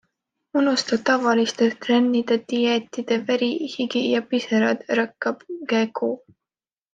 Unusta 0.59 0.95
tavaliste 1.09 1.67
trennide-dieetide 1.85 3.19
veri, 3.29 3.51
higi 3.75 4.01
ja 4.15 4.23
pisarad, 4.33 4.83
rõkkab 5.01 5.45
GQ. 5.75 6.11